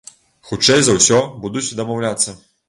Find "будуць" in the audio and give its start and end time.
1.45-1.65